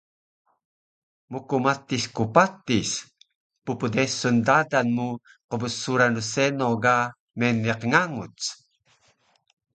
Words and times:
mkmatis 1.31 2.03
ku 2.15 2.23
patis 2.35 2.91
ppdesun 3.65 4.35
dadan 4.47 4.87
mu 4.97 5.07
qbsuran 5.49 6.13
rseno 6.23 6.67
ga 6.83 6.97
meniq 7.39 7.81
nganguc 7.91 8.39